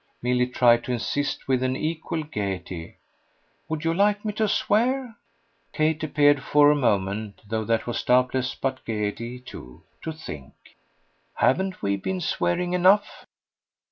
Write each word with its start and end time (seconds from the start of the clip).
Milly 0.23 0.47
tried 0.47 0.83
to 0.85 0.91
insist 0.91 1.47
with 1.47 1.61
an 1.61 1.75
equal 1.75 2.23
gaiety. 2.23 2.97
"Would 3.69 3.85
you 3.85 3.93
like 3.93 4.25
me 4.25 4.33
to 4.33 4.47
swear?" 4.47 5.15
Kate 5.73 6.01
appeared 6.03 6.41
for 6.41 6.71
a 6.71 6.75
moment 6.75 7.41
though 7.47 7.65
that 7.65 7.85
was 7.85 8.01
doubtless 8.01 8.55
but 8.55 8.83
gaiety 8.83 9.39
too 9.39 9.83
to 10.01 10.11
think. 10.11 10.55
"Haven't 11.35 11.83
we 11.83 11.97
been 11.97 12.19
swearing 12.19 12.73
enough?" 12.73 13.27